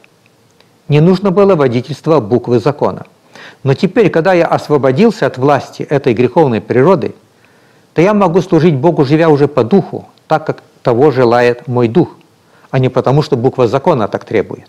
Не 0.90 1.00
нужно 1.00 1.32
было 1.32 1.56
водительство 1.56 2.20
буквы 2.20 2.60
закона. 2.60 3.06
Но 3.64 3.76
теперь, 3.76 4.10
когда 4.10 4.34
я 4.34 4.46
освободился 4.46 5.26
от 5.26 5.38
власти 5.38 5.84
этой 5.84 6.14
греховной 6.14 6.60
природы, 6.60 7.16
то 7.94 8.02
я 8.02 8.14
могу 8.14 8.42
служить 8.42 8.76
Богу, 8.76 9.06
живя 9.06 9.30
уже 9.30 9.48
по 9.48 9.64
духу, 9.64 10.10
так 10.28 10.46
как 10.46 10.64
того 10.82 11.12
желает 11.12 11.66
мой 11.70 11.88
дух, 11.88 12.10
а 12.72 12.80
не 12.80 12.90
потому, 12.90 13.22
что 13.22 13.38
буква 13.38 13.70
закона 13.70 14.10
так 14.10 14.26
требует. 14.26 14.68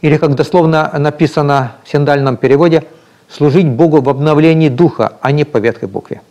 Или, 0.00 0.16
как 0.16 0.34
дословно 0.34 0.90
написано 0.98 1.72
в 1.84 1.90
синдальном 1.90 2.36
переводе, 2.36 2.84
служить 3.28 3.68
Богу 3.68 4.00
в 4.00 4.08
обновлении 4.08 4.68
духа, 4.68 5.14
а 5.20 5.32
не 5.32 5.44
по 5.44 5.58
ветхой 5.58 5.88
букве. 5.88 6.22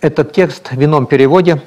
Этот 0.00 0.32
текст 0.32 0.70
в 0.72 0.82
ином 0.82 1.06
переводе 1.06 1.62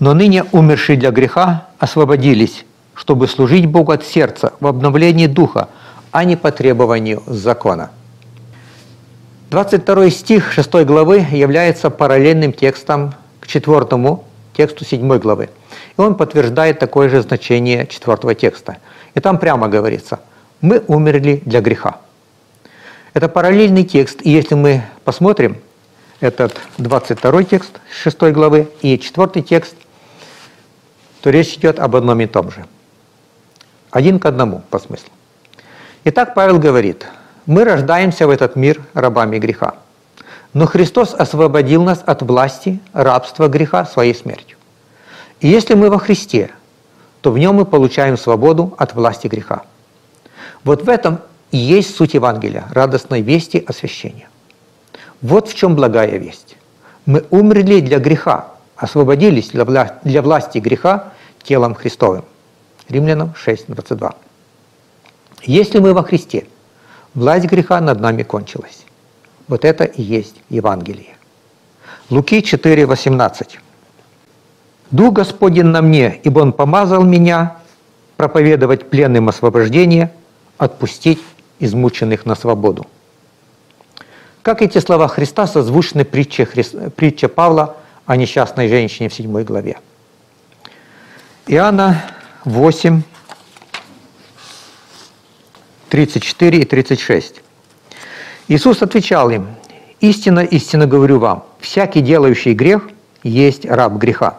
«Но 0.00 0.12
ныне 0.12 0.44
умершие 0.52 0.98
для 0.98 1.10
греха 1.10 1.68
освободились, 1.78 2.64
чтобы 2.94 3.28
служить 3.28 3.66
Богу 3.66 3.92
от 3.92 4.04
сердца 4.04 4.52
в 4.60 4.66
обновлении 4.66 5.26
духа, 5.26 5.68
а 6.10 6.24
не 6.24 6.36
по 6.36 6.50
требованию 6.50 7.22
закона. 7.26 7.90
22 9.50 10.10
стих 10.10 10.52
6 10.52 10.84
главы 10.84 11.26
является 11.30 11.90
параллельным 11.90 12.52
текстом 12.52 13.14
к 13.40 13.46
4 13.46 14.18
тексту 14.56 14.84
7 14.84 15.18
главы. 15.18 15.50
И 15.96 16.00
он 16.00 16.14
подтверждает 16.14 16.78
такое 16.78 17.08
же 17.08 17.22
значение 17.22 17.86
4 17.86 18.34
текста. 18.34 18.78
И 19.14 19.20
там 19.20 19.38
прямо 19.38 19.68
говорится 19.68 20.20
«Мы 20.60 20.82
умерли 20.86 21.42
для 21.44 21.60
греха». 21.60 22.00
Это 23.12 23.28
параллельный 23.28 23.84
текст, 23.84 24.20
и 24.22 24.30
если 24.30 24.54
мы 24.54 24.82
посмотрим 25.04 25.58
этот 26.20 26.58
22 26.78 27.44
текст 27.44 27.80
6 28.02 28.22
главы 28.32 28.68
и 28.82 28.98
4 28.98 29.42
текст, 29.42 29.76
то 31.20 31.30
речь 31.30 31.54
идет 31.54 31.78
об 31.78 31.96
одном 31.96 32.20
и 32.20 32.26
том 32.26 32.50
же. 32.50 32.64
Один 33.90 34.18
к 34.18 34.26
одному 34.26 34.62
по 34.70 34.78
смыслу. 34.78 35.10
Итак, 36.04 36.34
Павел 36.34 36.58
говорит, 36.58 37.06
мы 37.46 37.64
рождаемся 37.64 38.26
в 38.26 38.30
этот 38.30 38.56
мир 38.56 38.82
рабами 38.94 39.38
греха. 39.38 39.76
Но 40.54 40.66
Христос 40.66 41.14
освободил 41.14 41.82
нас 41.82 42.02
от 42.06 42.22
власти, 42.22 42.80
рабства 42.92 43.48
греха 43.48 43.84
своей 43.84 44.14
смертью. 44.14 44.56
И 45.40 45.48
если 45.48 45.74
мы 45.74 45.90
во 45.90 45.98
Христе, 45.98 46.50
то 47.20 47.32
в 47.32 47.38
нем 47.38 47.56
мы 47.56 47.64
получаем 47.64 48.16
свободу 48.16 48.72
от 48.78 48.94
власти 48.94 49.26
греха. 49.26 49.62
Вот 50.62 50.84
в 50.84 50.88
этом 50.88 51.18
и 51.50 51.58
есть 51.58 51.96
суть 51.96 52.14
Евангелия, 52.14 52.66
радостной 52.70 53.20
вести 53.20 53.64
освящения. 53.66 54.28
Вот 55.20 55.48
в 55.48 55.54
чем 55.54 55.74
благая 55.74 56.18
весть. 56.18 56.56
Мы 57.04 57.24
умерли 57.30 57.80
для 57.80 57.98
греха, 57.98 58.48
освободились 58.76 59.48
для, 59.50 59.64
вла- 59.64 59.98
для 60.04 60.22
власти 60.22 60.58
греха 60.58 61.12
телом 61.42 61.74
Христовым. 61.74 62.24
Римлянам 62.88 63.34
6, 63.34 63.66
22. 63.66 64.14
Если 65.42 65.78
мы 65.80 65.92
во 65.94 66.02
Христе, 66.02 66.46
власть 67.14 67.46
греха 67.46 67.80
над 67.80 68.00
нами 68.00 68.22
кончилась. 68.22 68.84
Вот 69.48 69.64
это 69.64 69.84
и 69.84 70.02
есть 70.02 70.36
Евангелие. 70.48 71.16
Луки 72.10 72.42
4, 72.42 72.86
18. 72.86 73.58
«Дух 74.90 75.14
Господень 75.14 75.64
на 75.64 75.82
мне, 75.82 76.20
ибо 76.22 76.40
Он 76.40 76.52
помазал 76.52 77.02
меня 77.02 77.56
проповедовать 78.16 78.90
пленным 78.90 79.28
освобождение, 79.28 80.12
отпустить 80.58 81.20
измученных 81.58 82.26
на 82.26 82.34
свободу». 82.34 82.86
Как 84.42 84.60
эти 84.60 84.78
слова 84.78 85.08
Христа 85.08 85.46
созвучны 85.46 86.04
притче, 86.04 86.44
Христ... 86.44 86.74
притче 86.94 87.28
Павла 87.28 87.76
о 88.04 88.16
несчастной 88.16 88.68
женщине 88.68 89.08
в 89.08 89.14
7 89.14 89.42
главе. 89.42 89.78
Иоанна 91.46 92.04
8, 92.44 93.02
34 95.88 96.58
и 96.58 96.64
36. 96.64 97.43
Иисус 98.48 98.82
отвечал 98.82 99.30
им, 99.30 99.46
«Истинно, 100.00 100.40
истинно 100.40 100.86
говорю 100.86 101.18
вам, 101.18 101.44
всякий 101.60 102.00
делающий 102.00 102.52
грех 102.52 102.88
есть 103.22 103.64
раб 103.64 103.94
греха. 103.94 104.38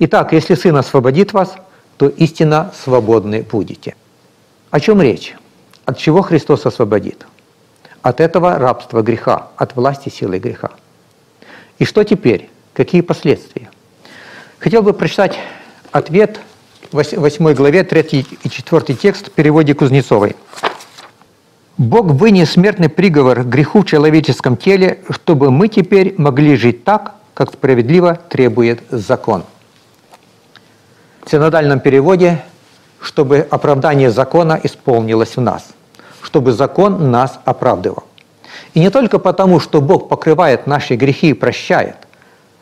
Итак, 0.00 0.32
если 0.32 0.54
Сын 0.54 0.76
освободит 0.76 1.32
вас, 1.32 1.54
то 1.96 2.08
истинно 2.08 2.72
свободны 2.84 3.42
будете». 3.42 3.94
О 4.70 4.80
чем 4.80 5.00
речь? 5.00 5.34
От 5.86 5.98
чего 5.98 6.22
Христос 6.22 6.66
освободит? 6.66 7.26
От 8.02 8.20
этого 8.20 8.58
рабства 8.58 9.02
греха, 9.02 9.48
от 9.56 9.76
власти 9.76 10.08
силы 10.08 10.38
греха. 10.38 10.70
И 11.78 11.84
что 11.84 12.04
теперь? 12.04 12.50
Какие 12.74 13.00
последствия? 13.00 13.70
Хотел 14.58 14.82
бы 14.82 14.92
прочитать 14.92 15.38
ответ 15.90 16.40
в 16.90 16.96
8 16.96 17.54
главе 17.54 17.84
3 17.84 18.26
и 18.42 18.48
4 18.48 18.94
текст 18.94 19.28
в 19.28 19.30
переводе 19.30 19.74
Кузнецовой. 19.74 20.36
Бог 21.78 22.06
вынес 22.06 22.50
смертный 22.50 22.90
приговор 22.90 23.44
греху 23.44 23.80
в 23.80 23.86
человеческом 23.86 24.58
теле, 24.58 24.98
чтобы 25.08 25.50
мы 25.50 25.68
теперь 25.68 26.14
могли 26.18 26.54
жить 26.56 26.84
так, 26.84 27.14
как 27.32 27.50
справедливо 27.50 28.18
требует 28.28 28.82
закон. 28.90 29.44
В 31.24 31.30
синодальном 31.30 31.80
переводе, 31.80 32.42
чтобы 33.00 33.46
оправдание 33.50 34.10
закона 34.10 34.60
исполнилось 34.62 35.36
в 35.36 35.40
нас, 35.40 35.68
чтобы 36.20 36.52
закон 36.52 37.10
нас 37.10 37.40
оправдывал. 37.46 38.04
И 38.74 38.80
не 38.80 38.90
только 38.90 39.18
потому, 39.18 39.58
что 39.58 39.80
Бог 39.80 40.10
покрывает 40.10 40.66
наши 40.66 40.94
грехи 40.94 41.30
и 41.30 41.34
прощает, 41.34 41.96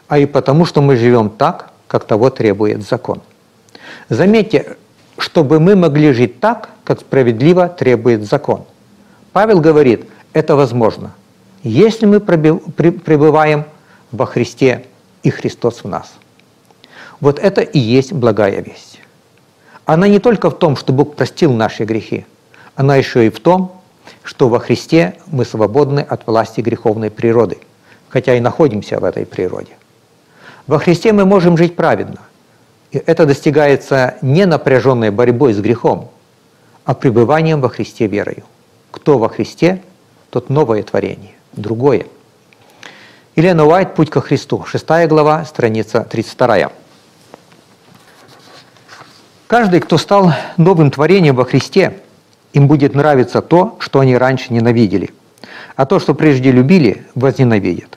а 0.06 0.18
и 0.18 0.26
потому, 0.26 0.64
что 0.64 0.82
мы 0.82 0.94
живем 0.94 1.30
так, 1.30 1.70
как 1.88 2.04
того 2.04 2.30
требует 2.30 2.88
закон. 2.88 3.22
Заметьте, 4.08 4.76
чтобы 5.18 5.58
мы 5.58 5.74
могли 5.74 6.12
жить 6.12 6.38
так, 6.38 6.70
как 6.84 7.00
справедливо 7.00 7.68
требует 7.68 8.24
закон. 8.24 8.64
Павел 9.32 9.60
говорит, 9.60 10.06
это 10.32 10.56
возможно, 10.56 11.12
если 11.62 12.06
мы 12.06 12.20
пребываем 12.20 13.64
во 14.10 14.26
Христе 14.26 14.86
и 15.22 15.30
Христос 15.30 15.84
в 15.84 15.88
нас. 15.88 16.12
Вот 17.20 17.38
это 17.38 17.60
и 17.60 17.78
есть 17.78 18.12
благая 18.12 18.60
весть. 18.60 19.00
Она 19.84 20.08
не 20.08 20.18
только 20.18 20.50
в 20.50 20.58
том, 20.58 20.76
что 20.76 20.92
Бог 20.92 21.16
простил 21.16 21.52
наши 21.52 21.84
грехи, 21.84 22.26
она 22.74 22.96
еще 22.96 23.26
и 23.26 23.30
в 23.30 23.40
том, 23.40 23.80
что 24.22 24.48
во 24.48 24.58
Христе 24.58 25.16
мы 25.26 25.44
свободны 25.44 26.00
от 26.00 26.26
власти 26.26 26.60
греховной 26.60 27.10
природы, 27.10 27.58
хотя 28.08 28.34
и 28.34 28.40
находимся 28.40 28.98
в 28.98 29.04
этой 29.04 29.26
природе. 29.26 29.72
Во 30.66 30.78
Христе 30.78 31.12
мы 31.12 31.24
можем 31.24 31.56
жить 31.56 31.76
праведно. 31.76 32.20
И 32.90 32.98
это 32.98 33.26
достигается 33.26 34.16
не 34.22 34.46
напряженной 34.46 35.10
борьбой 35.10 35.52
с 35.52 35.60
грехом, 35.60 36.10
а 36.84 36.94
пребыванием 36.94 37.60
во 37.60 37.68
Христе 37.68 38.06
верою. 38.06 38.44
Кто 38.90 39.18
во 39.18 39.28
Христе, 39.28 39.82
тот 40.30 40.50
новое 40.50 40.82
творение, 40.82 41.34
другое. 41.52 42.06
Елена 43.36 43.64
Уайт 43.64 43.94
«Путь 43.94 44.10
ко 44.10 44.20
Христу», 44.20 44.64
6 44.64 45.08
глава, 45.08 45.44
страница 45.44 46.04
32. 46.04 46.72
Каждый, 49.46 49.80
кто 49.80 49.98
стал 49.98 50.32
новым 50.56 50.90
творением 50.90 51.36
во 51.36 51.44
Христе, 51.44 51.98
им 52.52 52.66
будет 52.66 52.94
нравиться 52.94 53.42
то, 53.42 53.76
что 53.80 54.00
они 54.00 54.16
раньше 54.16 54.52
ненавидели, 54.52 55.10
а 55.76 55.86
то, 55.86 55.98
что 55.98 56.14
прежде 56.14 56.50
любили, 56.50 57.06
возненавидят. 57.14 57.96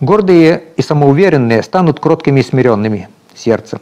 Гордые 0.00 0.62
и 0.76 0.82
самоуверенные 0.82 1.62
станут 1.62 2.00
кроткими 2.00 2.40
и 2.40 2.44
смиренными 2.44 3.08
сердцем, 3.34 3.80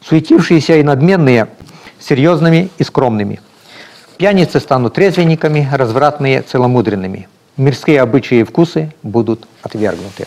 суетившиеся 0.00 0.76
и 0.76 0.82
надменные– 0.82 1.48
серьезными 1.98 2.70
и 2.78 2.84
скромными. 2.84 3.40
Пьяницы 4.18 4.60
станут 4.60 4.94
трезвенниками, 4.94 5.68
развратные– 5.70 6.40
целомудренными. 6.48 7.28
Мирские 7.58 8.00
обычаи 8.00 8.38
и 8.38 8.44
вкусы 8.44 8.92
будут 9.02 9.46
отвергнуты. 9.62 10.26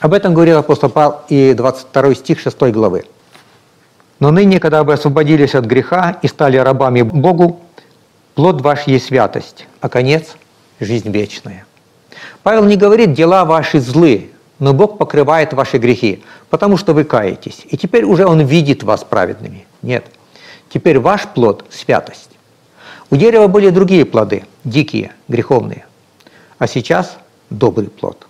Об 0.00 0.12
этом 0.12 0.34
говорил 0.34 0.58
апостол 0.58 0.90
Павел 0.90 1.20
и 1.28 1.54
22 1.54 2.14
стих 2.16 2.40
6 2.40 2.62
главы. 2.72 3.04
Но 4.18 4.32
ныне, 4.32 4.58
когда 4.58 4.82
вы 4.82 4.94
освободились 4.94 5.54
от 5.54 5.66
греха 5.66 6.18
и 6.20 6.26
стали 6.26 6.56
рабами 6.56 7.02
Богу, 7.02 7.60
плод 8.34 8.60
ваш 8.60 8.88
есть 8.88 9.06
святость, 9.06 9.66
а 9.80 9.88
конец– 9.88 10.36
жизнь 10.80 11.10
вечная. 11.10 11.64
Павел 12.42 12.64
не 12.64 12.76
говорит, 12.76 13.12
дела 13.12 13.44
ваши 13.44 13.78
злы, 13.78 14.30
но 14.58 14.72
Бог 14.72 14.98
покрывает 14.98 15.52
ваши 15.52 15.78
грехи, 15.78 16.24
потому 16.50 16.76
что 16.76 16.92
вы 16.92 17.04
каетесь. 17.04 17.66
И 17.70 17.76
теперь 17.76 18.04
уже 18.04 18.26
Он 18.26 18.40
видит 18.40 18.82
вас 18.82 19.04
праведными. 19.04 19.64
Нет. 19.82 20.06
Теперь 20.76 20.98
ваш 20.98 21.26
плод– 21.28 21.64
святость. 21.70 22.28
У 23.08 23.16
дерева 23.16 23.46
были 23.46 23.70
другие 23.70 24.04
плоды, 24.04 24.44
дикие, 24.62 25.12
греховные. 25.26 25.86
А 26.58 26.66
сейчас– 26.66 27.16
добрый 27.50 27.88
плод. 27.88 28.26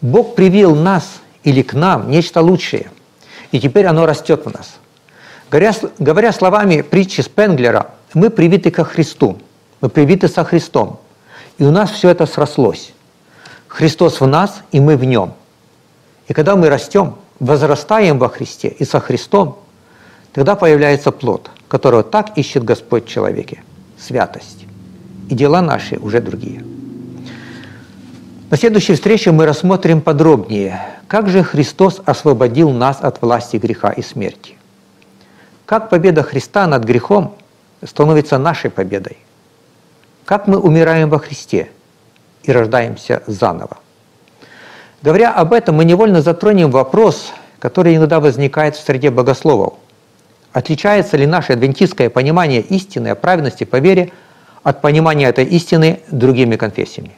Бог 0.00 0.34
привил 0.34 0.74
нас 0.74 1.20
или 1.44 1.62
к 1.62 1.74
нам 1.74 2.10
нечто 2.10 2.40
лучшее, 2.40 2.90
и 3.52 3.60
теперь 3.60 3.86
оно 3.86 4.06
растет 4.06 4.44
в 4.44 4.50
нас– 4.52 4.78
Говоря, 5.50 5.72
говоря 6.00 6.32
словами 6.32 6.82
притчи 6.82 7.20
Спенглера, 7.20 7.92
мы 8.12 8.28
привиты 8.28 8.72
ко 8.72 8.82
Христу, 8.82 9.38
мы 9.80 9.88
привиты 9.88 10.26
со 10.26 10.42
Христом. 10.44 10.98
И 11.58 11.64
у 11.64 11.70
нас 11.70 11.92
все 11.92 12.10
это 12.10 12.26
срослось. 12.26 12.92
Христос 13.68 14.20
в 14.20 14.26
нас, 14.26 14.62
и 14.72 14.80
мы 14.80 14.96
в 14.96 15.04
нем. 15.04 15.32
И 16.26 16.32
когда 16.32 16.56
мы 16.56 16.68
растем, 16.68 17.14
возрастаем 17.38 18.18
во 18.18 18.28
Христе 18.28 18.68
и 18.68 18.84
со 18.84 18.98
Христом, 18.98 19.60
тогда 20.32 20.56
появляется 20.56 21.12
плод, 21.12 21.50
которого 21.68 22.02
так 22.02 22.36
ищет 22.36 22.64
Господь 22.64 23.06
в 23.06 23.08
человеке– 23.08 23.62
святость. 23.98 24.66
И 25.28 25.34
дела 25.34 25.60
наши 25.60 25.96
уже 25.98 26.20
другие. 26.20 26.64
На 28.50 28.56
следующей 28.56 28.94
встрече 28.94 29.30
мы 29.30 29.44
рассмотрим 29.44 30.00
подробнее, 30.00 30.80
как 31.06 31.28
же 31.28 31.42
Христос 31.42 32.00
освободил 32.06 32.70
нас 32.70 32.98
от 33.02 33.20
власти 33.20 33.58
греха 33.58 33.90
и 33.90 34.02
смерти. 34.02 34.56
Как 35.66 35.90
победа 35.90 36.22
Христа 36.22 36.66
над 36.66 36.84
грехом 36.84 37.34
становится 37.84 38.38
нашей 38.38 38.70
победой? 38.70 39.18
Как 40.24 40.46
мы 40.46 40.58
умираем 40.58 41.10
во 41.10 41.18
Христе 41.18 41.70
и 42.42 42.50
рождаемся 42.50 43.22
заново? 43.26 43.76
Говоря 45.02 45.32
об 45.32 45.52
этом, 45.52 45.76
мы 45.76 45.84
невольно 45.84 46.22
затронем 46.22 46.70
вопрос, 46.70 47.32
который 47.58 47.96
иногда 47.96 48.18
возникает 48.18 48.76
в 48.76 48.84
среде 48.84 49.10
богословов. 49.10 49.74
Отличается 50.52 51.16
ли 51.16 51.26
наше 51.26 51.52
адвентистское 51.52 52.10
понимание 52.10 52.60
истины 52.60 53.08
о 53.08 53.14
праведности 53.14 53.64
по 53.64 53.76
вере 53.76 54.12
от 54.62 54.80
понимания 54.80 55.26
этой 55.26 55.44
истины 55.44 56.00
другими 56.10 56.56
конфессиями? 56.56 57.12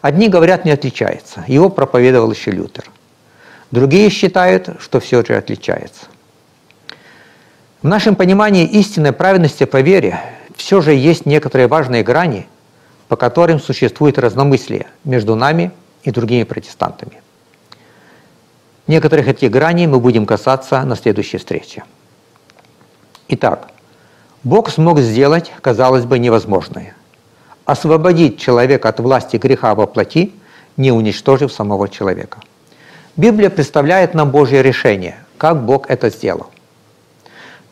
Одни 0.00 0.28
говорят, 0.28 0.64
не 0.64 0.70
отличается. 0.70 1.44
Его 1.48 1.68
проповедовал 1.68 2.30
еще 2.30 2.50
Лютер. 2.50 2.84
Другие 3.70 4.10
считают, 4.10 4.70
что 4.80 5.00
все 5.00 5.24
же 5.24 5.36
отличается. 5.36 6.06
В 7.82 7.88
нашем 7.88 8.16
понимании 8.16 8.64
истинной 8.64 9.12
праведности 9.12 9.64
по 9.64 9.80
вере 9.80 10.20
все 10.56 10.80
же 10.80 10.94
есть 10.94 11.26
некоторые 11.26 11.66
важные 11.66 12.02
грани, 12.02 12.46
по 13.08 13.16
которым 13.16 13.60
существует 13.60 14.18
разномыслие 14.18 14.86
между 15.04 15.34
нами 15.34 15.72
и 16.02 16.10
другими 16.10 16.44
протестантами. 16.44 17.20
Некоторых 18.86 19.28
этих 19.28 19.50
граней 19.50 19.86
мы 19.86 20.00
будем 20.00 20.26
касаться 20.26 20.82
на 20.82 20.96
следующей 20.96 21.38
встрече. 21.38 21.84
Итак, 23.28 23.68
Бог 24.44 24.70
смог 24.70 25.00
сделать, 25.00 25.52
казалось 25.60 26.04
бы, 26.04 26.18
невозможное. 26.18 26.94
Освободить 27.64 28.38
человека 28.38 28.88
от 28.88 29.00
власти 29.00 29.36
греха 29.36 29.74
во 29.74 29.86
плоти, 29.86 30.32
не 30.76 30.92
уничтожив 30.92 31.52
самого 31.52 31.88
человека. 31.88 32.38
Библия 33.16 33.50
представляет 33.50 34.14
нам 34.14 34.30
Божье 34.30 34.62
решение, 34.62 35.16
как 35.38 35.64
Бог 35.64 35.90
это 35.90 36.10
сделал. 36.10 36.50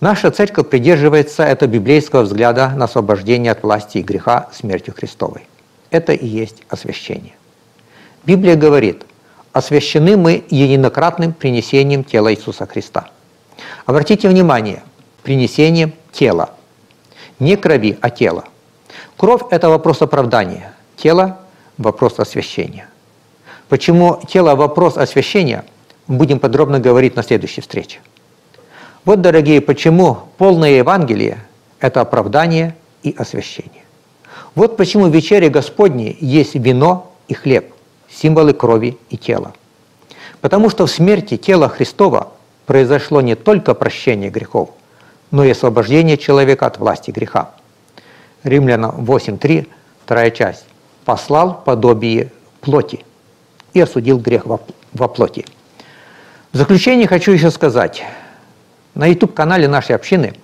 Наша 0.01 0.31
церковь 0.31 0.69
придерживается 0.69 1.45
этого 1.45 1.71
библейского 1.71 2.23
взгляда 2.23 2.71
на 2.71 2.87
освобождение 2.87 3.53
от 3.53 3.63
власти 3.63 3.99
и 3.99 4.03
греха 4.03 4.49
смертью 4.53 4.95
Христовой. 4.95 5.47
Это 5.91 6.13
и 6.13 6.27
есть 6.27 6.63
освящение. 6.69 7.35
Библия 8.27 8.57
говорит, 8.57 9.05
освящены 9.53 10.17
мы 10.17 10.45
единократным 10.51 11.33
принесением 11.33 12.03
тела 12.03 12.35
Иисуса 12.35 12.67
Христа. 12.67 13.09
Обратите 13.87 14.29
внимание, 14.29 14.83
принесением 15.25 15.93
тела. 16.13 16.51
Не 17.41 17.57
крови, 17.57 17.99
а 18.01 18.11
тела. 18.11 18.45
Кровь– 19.17 19.43
это 19.51 19.69
вопрос 19.69 20.03
оправдания, 20.03 20.73
тело– 20.97 21.39
вопрос 21.79 22.21
освящения. 22.21 22.89
Почему 23.69 24.21
тело– 24.29 24.55
вопрос 24.57 24.97
освящения, 24.97 25.65
будем 26.07 26.39
подробно 26.39 26.79
говорить 26.79 27.17
на 27.17 27.23
следующей 27.23 27.63
встрече. 27.63 28.01
Вот, 29.05 29.21
дорогие, 29.21 29.61
почему 29.61 30.19
полное 30.39 30.71
Евангелие– 30.71 31.39
это 31.81 32.01
оправдание 32.01 32.77
и 33.03 33.15
освящение. 33.19 33.83
Вот 34.55 34.77
почему 34.77 35.07
в 35.07 35.15
вечере 35.15 35.49
Господней 35.49 36.17
есть 36.21 36.55
вино 36.55 37.13
и 37.29 37.35
хлеб, 37.35 37.73
символы 38.09 38.53
крови 38.53 38.99
и 39.11 39.17
тела. 39.17 39.53
Потому 40.41 40.71
что 40.71 40.87
в 40.87 40.91
смерти 40.91 41.37
тела 41.37 41.69
Христова 41.69 42.33
произошло 42.67 43.21
не 43.21 43.35
только 43.35 43.75
прощение 43.75 44.31
грехов, 44.31 44.71
но 45.35 45.45
и 45.45 45.51
освобождение 45.51 46.17
человека 46.17 46.67
от 46.67 46.79
власти 46.79 47.11
греха. 47.11 47.51
Римлянам 48.45 49.05
8.3, 49.05 49.67
вторая 50.05 50.31
часть. 50.31 50.65
«Послал 51.05 51.61
подобие 51.65 52.31
плоти 52.61 53.05
и 53.73 53.81
осудил 53.81 54.19
грех 54.19 54.47
во 54.47 55.09
плоти». 55.09 55.45
В 56.53 56.57
заключение 56.57 57.07
хочу 57.07 57.33
еще 57.33 57.51
сказать– 57.51 58.05
на 58.95 59.07
YouTube-канале 59.07 59.67
нашей 59.67 59.97
общины 59.97 60.35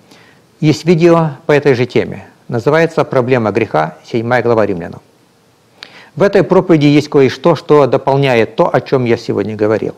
есть 0.59 0.83
видео 0.83 1.31
по 1.45 1.53
этой 1.53 1.73
же 1.73 1.85
теме. 1.85 2.25
Называется 2.49 3.05
«Проблема 3.05 3.51
греха. 3.51 3.95
7 4.03 4.41
глава 4.41 4.65
Римлянам». 4.65 5.01
В 6.17 6.21
этой 6.21 6.43
проповеди 6.43 6.87
есть 6.87 7.07
кое-что, 7.09 7.55
что 7.55 7.87
дополняет 7.87 8.57
то, 8.57 8.69
о 8.71 8.81
чем 8.81 9.05
я 9.05 9.15
сегодня 9.15 9.55
говорил. 9.55 9.95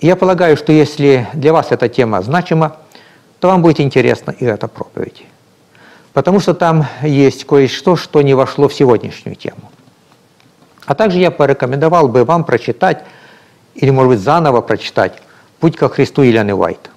Я 0.00 0.16
полагаю, 0.16 0.56
что 0.56 0.72
если 0.72 1.28
для 1.32 1.52
вас 1.52 1.70
эта 1.70 1.88
тема 1.88 2.22
значима, 2.22 2.76
то 3.40 3.48
вам 3.48 3.62
будет 3.62 3.80
интересна 3.80 4.30
и 4.30 4.44
эта 4.44 4.68
проповедь. 4.68 5.24
Потому 6.12 6.40
что 6.40 6.54
там 6.54 6.86
есть 7.02 7.44
кое-что, 7.44 7.96
что 7.96 8.22
не 8.22 8.34
вошло 8.34 8.68
в 8.68 8.74
сегодняшнюю 8.74 9.36
тему. 9.36 9.70
А 10.84 10.94
также 10.94 11.18
я 11.18 11.30
порекомендовал 11.30 12.08
бы 12.08 12.24
вам 12.24 12.44
прочитать, 12.44 13.04
или, 13.74 13.90
может 13.90 14.10
быть, 14.10 14.20
заново 14.20 14.60
прочитать 14.60 15.22
«Путь 15.60 15.76
ко 15.76 15.88
Христу» 15.88 16.22
Елены 16.22 16.54
Уайт. 16.54 16.90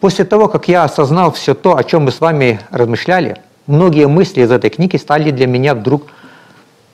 После 0.00 0.24
того, 0.24 0.48
как 0.48 0.68
я 0.68 0.84
осознал 0.84 1.30
все 1.32 1.54
то, 1.54 1.76
о 1.76 1.84
чем 1.84 2.04
мы 2.04 2.10
с 2.10 2.20
вами 2.20 2.60
размышляли, 2.70 3.36
многие 3.66 4.08
мысли 4.08 4.42
из 4.42 4.50
этой 4.50 4.70
книги 4.70 4.96
стали 4.96 5.30
для 5.30 5.46
меня 5.46 5.74
вдруг 5.74 6.06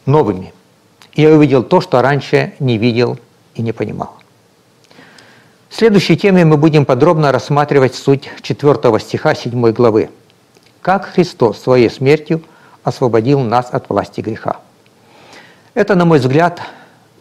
новыми. 0.07 0.53
И 1.15 1.23
я 1.23 1.31
увидел 1.31 1.62
то, 1.62 1.81
что 1.81 2.03
раньше 2.03 2.55
не 2.59 2.79
видел 2.79 3.19
и 3.55 3.62
не 3.62 3.73
понимал. 3.73 4.22
В 5.73 5.77
следующей 5.77 6.19
теме 6.19 6.45
мы 6.45 6.59
будем 6.59 6.85
подробно 6.85 7.33
рассматривать 7.33 7.95
суть 7.95 8.29
4 8.43 9.01
стиха 9.01 9.35
7 9.35 9.73
главы. 9.73 10.11
Как 10.83 11.07
Христос 11.07 11.63
своей 11.63 11.89
смертью 11.89 12.43
освободил 12.85 13.41
нас 13.41 13.71
от 13.73 13.89
власти 13.89 14.21
греха. 14.21 14.59
Это, 15.73 15.95
на 15.95 16.05
мой 16.05 16.19
взгляд, 16.19 16.61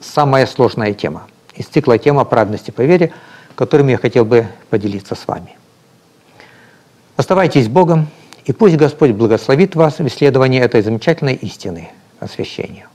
самая 0.02 0.46
сложная 0.46 0.94
тема 0.94 1.28
из 1.56 1.68
цикла 1.68 1.98
тема 1.98 2.26
праведности 2.26 2.72
по 2.72 2.82
вере, 2.82 3.14
которым 3.56 3.88
я 3.88 3.98
хотел 3.98 4.26
бы 4.26 4.48
поделиться 4.70 5.16
с 5.16 5.26
вами. 5.26 5.56
Оставайтесь 7.16 7.70
Богом, 7.70 8.10
и 8.44 8.52
пусть 8.52 8.76
Господь 8.76 9.12
благословит 9.12 9.76
вас 9.76 10.00
в 10.00 10.08
исследовании 10.08 10.60
этой 10.60 10.82
замечательной 10.82 11.36
истины 11.36 11.90
освящения. 12.20 12.90